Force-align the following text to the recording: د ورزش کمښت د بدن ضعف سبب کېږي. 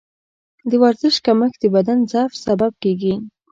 د 0.69 0.71
ورزش 0.83 1.15
کمښت 1.25 1.57
د 1.61 1.65
بدن 1.75 1.99
ضعف 2.11 2.31
سبب 2.45 2.71
کېږي. 2.83 3.13